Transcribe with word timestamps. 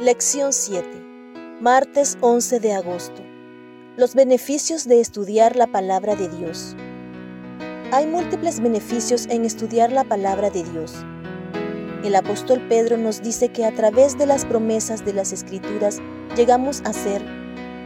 Lección 0.00 0.52
7. 0.52 0.86
Martes 1.60 2.18
11 2.20 2.60
de 2.60 2.72
agosto. 2.72 3.22
Los 3.96 4.14
beneficios 4.14 4.86
de 4.86 5.00
estudiar 5.00 5.56
la 5.56 5.66
palabra 5.66 6.16
de 6.16 6.28
Dios. 6.28 6.76
Hay 7.92 8.06
múltiples 8.06 8.60
beneficios 8.60 9.26
en 9.30 9.44
estudiar 9.44 9.90
la 9.92 10.04
palabra 10.04 10.50
de 10.50 10.64
Dios. 10.64 11.04
El 12.04 12.14
apóstol 12.16 12.60
Pedro 12.68 12.96
nos 12.96 13.22
dice 13.22 13.50
que 13.50 13.64
a 13.64 13.74
través 13.74 14.18
de 14.18 14.26
las 14.26 14.44
promesas 14.44 15.04
de 15.04 15.12
las 15.12 15.32
escrituras 15.32 15.98
llegamos 16.36 16.82
a 16.84 16.92
ser 16.92 17.22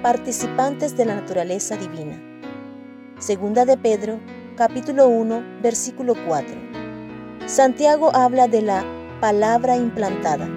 participantes 0.03 0.97
de 0.97 1.05
la 1.05 1.17
naturaleza 1.17 1.77
divina. 1.77 2.21
Segunda 3.19 3.65
de 3.65 3.77
Pedro, 3.77 4.21
capítulo 4.57 5.09
1, 5.09 5.61
versículo 5.63 6.15
4. 6.27 6.66
Santiago 7.47 8.11
habla 8.13 8.49
de 8.49 8.61
la 8.61 8.85
palabra 9.21 9.77
implantada 9.77 10.49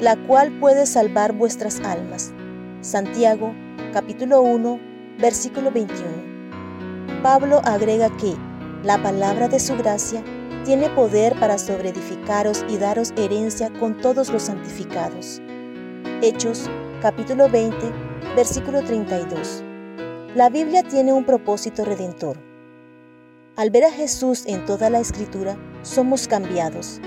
la 0.00 0.16
cual 0.16 0.50
puede 0.58 0.86
salvar 0.86 1.32
vuestras 1.32 1.78
almas. 1.78 2.32
Santiago 2.80 3.54
capítulo 3.92 4.42
1 4.42 4.80
versículo 5.20 5.70
21. 5.70 7.22
Pablo 7.22 7.60
agrega 7.64 8.10
que 8.16 8.34
la 8.82 9.00
palabra 9.00 9.46
de 9.46 9.60
su 9.60 9.76
gracia 9.76 10.24
tiene 10.64 10.90
poder 10.90 11.38
para 11.38 11.58
sobreedificaros 11.58 12.64
y 12.68 12.76
daros 12.76 13.12
herencia 13.16 13.70
con 13.78 13.96
todos 13.98 14.30
los 14.30 14.42
santificados. 14.42 15.40
Hechos 16.22 16.68
capítulo 17.00 17.48
20 17.48 17.76
versículo 18.34 18.82
32. 18.82 19.62
La 20.34 20.48
Biblia 20.48 20.82
tiene 20.82 21.12
un 21.12 21.24
propósito 21.24 21.84
redentor. 21.84 22.51
Al 23.54 23.68
ver 23.68 23.84
a 23.84 23.92
Jesús 23.92 24.44
en 24.46 24.64
toda 24.64 24.88
la 24.88 24.98
escritura, 24.98 25.58
somos 25.82 26.26
cambiados. 26.26 27.02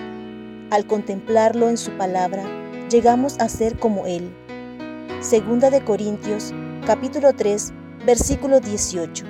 Al 0.70 0.86
contemplarlo 0.86 1.70
en 1.70 1.78
su 1.78 1.90
palabra, 1.98 2.44
llegamos 2.92 3.40
a 3.40 3.50
ser 3.50 3.80
como 3.80 4.06
Él. 4.06 4.32
Segunda 5.22 5.72
de 5.72 5.84
Corintios, 5.84 6.54
capítulo 6.86 7.34
3, 7.34 7.74
versículo 8.06 8.60
18. 8.60 9.26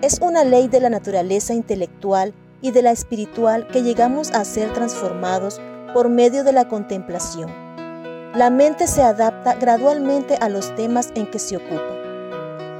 Es 0.00 0.20
una 0.20 0.44
ley 0.44 0.68
de 0.68 0.78
la 0.78 0.90
naturaleza 0.90 1.54
intelectual 1.54 2.32
y 2.62 2.70
de 2.70 2.82
la 2.82 2.92
espiritual 2.92 3.66
que 3.66 3.82
llegamos 3.82 4.30
a 4.30 4.44
ser 4.44 4.72
transformados 4.72 5.60
por 5.92 6.08
medio 6.08 6.44
de 6.44 6.52
la 6.52 6.68
contemplación. 6.68 7.50
La 8.36 8.50
mente 8.50 8.86
se 8.86 9.02
adapta 9.02 9.54
gradualmente 9.54 10.36
a 10.36 10.48
los 10.48 10.72
temas 10.76 11.10
en 11.16 11.28
que 11.28 11.40
se 11.40 11.56
ocupa. 11.56 11.97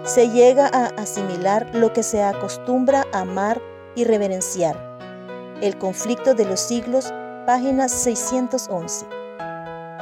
Se 0.08 0.30
llega 0.30 0.70
a 0.72 0.86
asimilar 0.96 1.68
lo 1.74 1.92
que 1.92 2.02
se 2.02 2.22
acostumbra 2.22 3.04
a 3.12 3.20
amar 3.20 3.60
y 3.94 4.04
reverenciar. 4.04 4.74
El 5.60 5.76
conflicto 5.76 6.32
de 6.32 6.46
los 6.46 6.60
siglos, 6.60 7.12
página 7.44 7.90
611. 7.90 9.04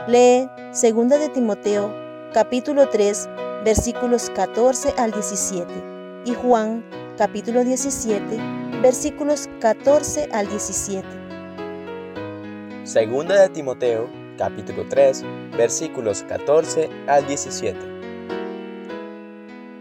Lee 0.06 0.48
2 0.70 1.08
de 1.08 1.28
Timoteo 1.30 1.92
capítulo 2.32 2.88
3 2.88 3.28
versículos 3.64 4.30
14 4.30 4.94
al 4.96 5.10
17 5.10 5.74
y 6.24 6.34
Juan 6.34 6.84
capítulo 7.18 7.64
17 7.64 8.38
versículos 8.80 9.48
14 9.60 10.28
al 10.32 10.46
17. 10.48 11.04
Segunda 12.84 13.42
de 13.42 13.48
Timoteo 13.48 14.08
capítulo 14.38 14.86
3 14.88 15.24
versículos 15.56 16.22
14 16.28 16.88
al 17.08 17.26
17. 17.26 17.95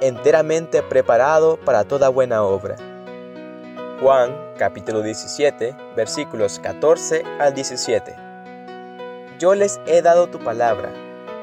enteramente 0.00 0.82
preparado 0.82 1.56
para 1.56 1.84
toda 1.84 2.08
buena 2.08 2.42
obra. 2.42 2.76
Juan 4.00 4.36
capítulo 4.58 5.02
17 5.02 5.74
versículos 5.96 6.58
14 6.58 7.22
al 7.38 7.54
17. 7.54 8.14
Yo 9.38 9.54
les 9.54 9.80
he 9.86 10.02
dado 10.02 10.28
tu 10.28 10.38
palabra, 10.38 10.90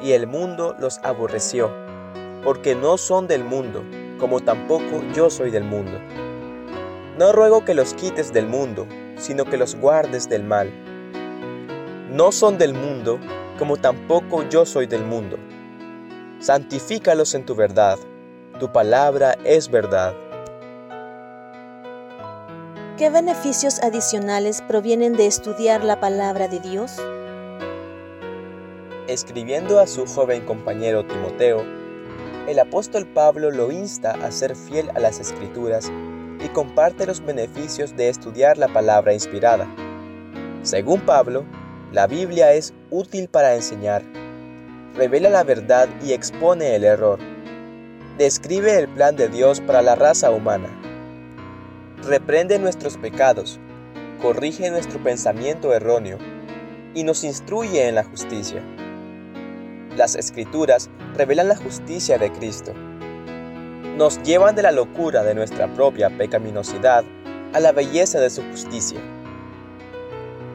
y 0.02 0.12
el 0.12 0.28
mundo 0.28 0.76
los 0.80 1.00
aborreció, 1.00 1.72
porque 2.44 2.76
no 2.76 2.98
son 2.98 3.28
del 3.28 3.44
mundo, 3.44 3.84
como 4.20 4.40
tampoco 4.40 5.02
yo 5.14 5.30
soy 5.30 5.50
del 5.50 5.64
mundo. 5.64 6.00
No 7.18 7.32
ruego 7.32 7.66
que 7.66 7.74
los 7.74 7.94
quites 7.94 8.34
del 8.34 8.48
mundo, 8.48 8.88
sino 9.18 9.46
que 9.46 9.58
los 9.58 9.76
guardes 9.76 10.30
del 10.30 10.44
mal. 10.44 10.72
No 12.12 12.32
son 12.32 12.58
del 12.58 12.74
mundo, 12.74 13.20
como 13.58 13.78
tampoco 13.78 14.44
yo 14.50 14.66
soy 14.66 14.88
del 14.88 15.04
mundo. 15.04 15.38
Santifícalos 16.40 17.36
en 17.36 17.46
tu 17.46 17.56
verdad, 17.56 17.98
tu 18.60 18.72
palabra 18.72 19.36
es 19.44 19.70
verdad. 19.70 20.14
¿Qué 22.98 23.10
beneficios 23.10 23.82
adicionales 23.82 24.62
provienen 24.62 25.14
de 25.14 25.26
estudiar 25.26 25.84
la 25.84 26.00
palabra 26.00 26.48
de 26.48 26.60
Dios? 26.60 27.02
Escribiendo 29.08 29.80
a 29.80 29.88
su 29.88 30.06
joven 30.06 30.46
compañero 30.46 31.06
Timoteo, 31.06 31.64
el 32.48 32.60
apóstol 32.60 33.08
Pablo 33.08 33.50
lo 33.50 33.72
insta 33.72 34.12
a 34.12 34.32
ser 34.32 34.56
fiel 34.56 34.92
a 34.96 35.00
las 35.00 35.20
escrituras 35.20 35.92
y 36.44 36.48
comparte 36.50 37.08
los 37.08 37.26
beneficios 37.26 37.96
de 37.96 38.10
estudiar 38.10 38.58
la 38.58 38.68
palabra 38.68 39.14
inspirada. 39.14 39.68
Según 40.62 41.02
Pablo, 41.02 41.46
la 41.92 42.06
Biblia 42.06 42.54
es 42.54 42.74
útil 42.92 43.28
para 43.28 43.56
enseñar, 43.56 44.04
revela 44.96 45.30
la 45.30 45.44
verdad 45.44 45.90
y 46.04 46.14
expone 46.14 46.76
el 46.76 46.84
error. 46.84 47.33
Describe 48.18 48.78
el 48.78 48.88
plan 48.90 49.16
de 49.16 49.28
Dios 49.28 49.62
para 49.62 49.82
la 49.82 49.96
raza 49.96 50.32
humana 50.32 50.70
reprende 52.04 52.60
nuestros 52.60 52.98
pecados, 52.98 53.60
corrige 54.22 54.70
nuestro 54.70 55.02
pensamiento 55.02 55.74
erróneo 55.74 56.18
y 56.94 57.04
nos 57.04 57.24
instruye 57.24 57.88
en 57.88 57.96
la 57.96 58.04
justicia. 58.04 58.62
Las 59.96 60.16
escrituras 60.16 60.90
revelan 61.16 61.48
la 61.48 61.56
justicia 61.56 62.18
de 62.18 62.32
Cristo. 62.32 62.74
Nos 63.96 64.22
llevan 64.24 64.56
de 64.56 64.64
la 64.64 64.72
locura 64.72 65.24
de 65.24 65.36
nuestra 65.36 65.74
propia 65.74 66.10
pecaminosidad 66.10 67.04
a 67.54 67.60
la 67.60 67.72
belleza 67.72 68.20
de 68.20 68.30
su 68.30 68.42
justicia. 68.44 69.00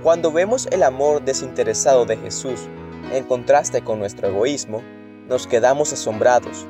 Cuando 0.02 0.32
vemos 0.32 0.68
el 0.70 0.82
amor 0.82 1.22
desinteresado 1.22 2.04
de 2.04 2.16
Jesús 2.16 2.60
en 3.12 3.24
contraste 3.24 3.82
con 3.82 3.98
nuestro 4.00 4.28
egoísmo, 4.28 4.82
nos 5.28 5.46
quedamos 5.46 5.92
asombrados 5.92 6.66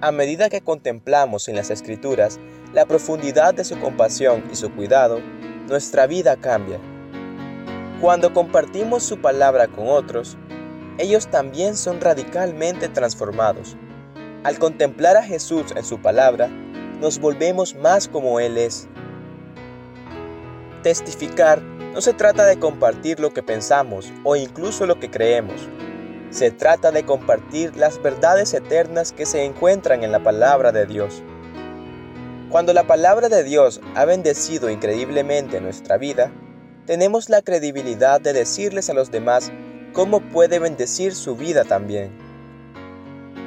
a 0.00 0.12
medida 0.12 0.48
que 0.48 0.62
contemplamos 0.62 1.48
en 1.48 1.56
las 1.56 1.70
escrituras 1.70 2.40
la 2.72 2.86
profundidad 2.86 3.52
de 3.52 3.64
su 3.64 3.78
compasión 3.78 4.44
y 4.50 4.56
su 4.56 4.74
cuidado, 4.74 5.20
nuestra 5.68 6.06
vida 6.06 6.36
cambia. 6.36 6.78
Cuando 8.00 8.32
compartimos 8.32 9.02
su 9.02 9.20
palabra 9.20 9.68
con 9.68 9.88
otros, 9.88 10.38
ellos 10.98 11.26
también 11.28 11.76
son 11.76 12.00
radicalmente 12.00 12.88
transformados. 12.88 13.76
Al 14.42 14.58
contemplar 14.58 15.16
a 15.16 15.22
Jesús 15.22 15.66
en 15.76 15.84
su 15.84 16.00
palabra, 16.00 16.48
nos 17.00 17.18
volvemos 17.18 17.74
más 17.74 18.08
como 18.08 18.40
Él 18.40 18.56
es. 18.56 18.88
Testificar 20.82 21.60
no 21.60 22.00
se 22.00 22.14
trata 22.14 22.46
de 22.46 22.58
compartir 22.58 23.20
lo 23.20 23.34
que 23.34 23.42
pensamos 23.42 24.12
o 24.24 24.36
incluso 24.36 24.86
lo 24.86 24.98
que 24.98 25.10
creemos, 25.10 25.68
se 26.30 26.50
trata 26.50 26.92
de 26.92 27.04
compartir 27.04 27.76
las 27.76 28.00
verdades 28.02 28.54
eternas 28.54 29.12
que 29.12 29.26
se 29.26 29.44
encuentran 29.44 30.04
en 30.04 30.12
la 30.12 30.22
palabra 30.22 30.72
de 30.72 30.86
Dios. 30.86 31.22
Cuando 32.50 32.72
la 32.72 32.86
palabra 32.86 33.28
de 33.28 33.44
Dios 33.44 33.80
ha 33.94 34.04
bendecido 34.04 34.70
increíblemente 34.70 35.60
nuestra 35.60 35.98
vida, 35.98 36.32
tenemos 36.86 37.28
la 37.28 37.42
credibilidad 37.42 38.20
de 38.20 38.32
decirles 38.32 38.90
a 38.90 38.94
los 38.94 39.10
demás 39.10 39.52
cómo 39.92 40.20
puede 40.20 40.58
bendecir 40.58 41.14
su 41.14 41.36
vida 41.36 41.64
también. 41.64 42.10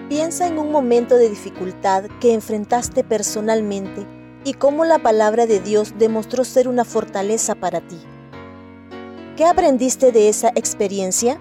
Piensa 0.09 0.47
en 0.47 0.59
un 0.59 0.71
momento 0.71 1.17
de 1.17 1.29
dificultad 1.29 2.05
que 2.19 2.33
enfrentaste 2.33 3.03
personalmente 3.03 4.05
y 4.43 4.53
cómo 4.53 4.85
la 4.85 4.99
palabra 4.99 5.45
de 5.45 5.59
Dios 5.59 5.93
demostró 5.97 6.43
ser 6.43 6.67
una 6.67 6.85
fortaleza 6.85 7.55
para 7.55 7.81
ti. 7.81 7.99
¿Qué 9.37 9.45
aprendiste 9.45 10.11
de 10.11 10.29
esa 10.29 10.49
experiencia? 10.49 11.39